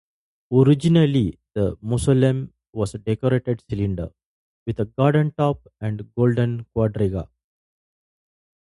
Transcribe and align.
Originally 0.51 1.37
the 1.53 1.77
mausoleum 1.79 2.51
was 2.73 2.95
a 2.95 2.97
decorated 2.97 3.63
cylinder, 3.69 4.11
with 4.65 4.79
a 4.79 4.85
garden 4.85 5.31
top 5.37 5.67
and 5.79 6.11
golden 6.15 6.65
quadriga. 6.75 7.29